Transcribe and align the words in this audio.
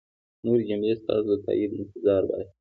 نورې 0.43 0.63
جملې 0.69 0.93
ستاسو 1.01 1.29
د 1.37 1.41
تایید 1.45 1.71
انتظار 1.79 2.21
باسي. 2.29 2.51